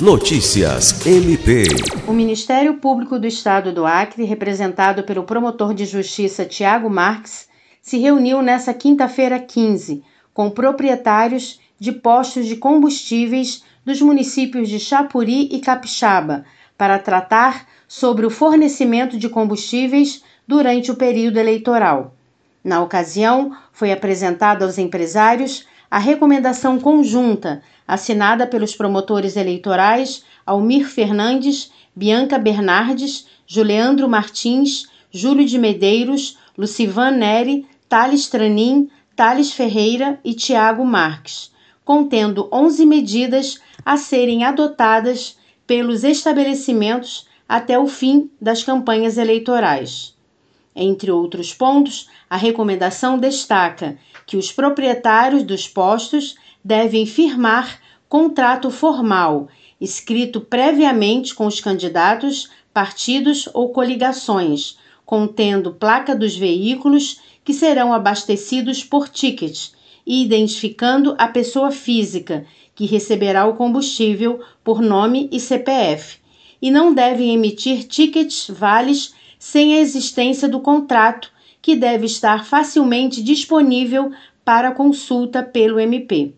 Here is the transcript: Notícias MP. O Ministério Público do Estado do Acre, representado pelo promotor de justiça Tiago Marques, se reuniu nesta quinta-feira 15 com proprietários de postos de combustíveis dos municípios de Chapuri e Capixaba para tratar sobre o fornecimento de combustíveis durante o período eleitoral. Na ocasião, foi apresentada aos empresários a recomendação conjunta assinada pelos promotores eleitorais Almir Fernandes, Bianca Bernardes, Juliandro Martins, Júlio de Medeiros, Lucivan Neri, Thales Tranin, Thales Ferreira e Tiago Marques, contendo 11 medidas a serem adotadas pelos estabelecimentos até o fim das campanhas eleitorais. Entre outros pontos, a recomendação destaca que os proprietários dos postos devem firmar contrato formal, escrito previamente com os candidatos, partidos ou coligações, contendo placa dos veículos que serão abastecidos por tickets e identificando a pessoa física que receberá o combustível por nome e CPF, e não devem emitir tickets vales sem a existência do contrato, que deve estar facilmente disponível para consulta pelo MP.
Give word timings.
Notícias 0.00 1.04
MP. 1.04 1.64
O 2.06 2.12
Ministério 2.12 2.74
Público 2.74 3.18
do 3.18 3.26
Estado 3.26 3.72
do 3.72 3.84
Acre, 3.84 4.22
representado 4.22 5.02
pelo 5.02 5.24
promotor 5.24 5.74
de 5.74 5.84
justiça 5.84 6.44
Tiago 6.44 6.88
Marques, 6.88 7.48
se 7.82 7.98
reuniu 7.98 8.40
nesta 8.40 8.72
quinta-feira 8.72 9.40
15 9.40 10.04
com 10.32 10.50
proprietários 10.50 11.58
de 11.80 11.90
postos 11.90 12.46
de 12.46 12.54
combustíveis 12.54 13.64
dos 13.84 14.00
municípios 14.00 14.68
de 14.68 14.78
Chapuri 14.78 15.48
e 15.50 15.58
Capixaba 15.58 16.44
para 16.76 16.96
tratar 17.00 17.66
sobre 17.88 18.24
o 18.24 18.30
fornecimento 18.30 19.18
de 19.18 19.28
combustíveis 19.28 20.22
durante 20.46 20.92
o 20.92 20.96
período 20.96 21.38
eleitoral. 21.38 22.14
Na 22.62 22.80
ocasião, 22.80 23.50
foi 23.72 23.90
apresentada 23.90 24.64
aos 24.64 24.78
empresários 24.78 25.66
a 25.90 25.98
recomendação 25.98 26.78
conjunta 26.78 27.62
assinada 27.88 28.46
pelos 28.46 28.76
promotores 28.76 29.34
eleitorais 29.34 30.22
Almir 30.44 30.86
Fernandes, 30.86 31.72
Bianca 31.96 32.38
Bernardes, 32.38 33.26
Juliandro 33.46 34.06
Martins, 34.08 34.86
Júlio 35.10 35.46
de 35.46 35.58
Medeiros, 35.58 36.36
Lucivan 36.56 37.12
Neri, 37.12 37.66
Thales 37.88 38.28
Tranin, 38.28 38.90
Thales 39.16 39.52
Ferreira 39.52 40.20
e 40.22 40.34
Tiago 40.34 40.84
Marques, 40.84 41.50
contendo 41.84 42.48
11 42.52 42.84
medidas 42.84 43.58
a 43.84 43.96
serem 43.96 44.44
adotadas 44.44 45.38
pelos 45.66 46.04
estabelecimentos 46.04 47.26
até 47.48 47.78
o 47.78 47.86
fim 47.86 48.30
das 48.40 48.62
campanhas 48.62 49.16
eleitorais. 49.16 50.14
Entre 50.76 51.10
outros 51.10 51.54
pontos, 51.54 52.08
a 52.28 52.36
recomendação 52.36 53.18
destaca 53.18 53.98
que 54.26 54.36
os 54.36 54.52
proprietários 54.52 55.42
dos 55.42 55.66
postos 55.66 56.36
devem 56.62 57.06
firmar 57.06 57.80
contrato 58.08 58.70
formal, 58.70 59.48
escrito 59.80 60.40
previamente 60.40 61.34
com 61.34 61.46
os 61.46 61.60
candidatos, 61.60 62.48
partidos 62.72 63.48
ou 63.52 63.70
coligações, 63.70 64.78
contendo 65.04 65.74
placa 65.74 66.14
dos 66.14 66.36
veículos 66.36 67.20
que 67.44 67.52
serão 67.52 67.92
abastecidos 67.92 68.82
por 68.82 69.08
tickets 69.08 69.74
e 70.06 70.22
identificando 70.22 71.14
a 71.18 71.28
pessoa 71.28 71.70
física 71.70 72.46
que 72.74 72.86
receberá 72.86 73.46
o 73.46 73.56
combustível 73.56 74.40
por 74.64 74.80
nome 74.80 75.28
e 75.32 75.38
CPF, 75.38 76.18
e 76.62 76.70
não 76.70 76.94
devem 76.94 77.34
emitir 77.34 77.84
tickets 77.84 78.48
vales 78.48 79.14
sem 79.38 79.74
a 79.74 79.80
existência 79.80 80.48
do 80.48 80.60
contrato, 80.60 81.30
que 81.60 81.76
deve 81.76 82.06
estar 82.06 82.44
facilmente 82.44 83.22
disponível 83.22 84.10
para 84.44 84.72
consulta 84.72 85.42
pelo 85.42 85.78
MP. 85.78 86.37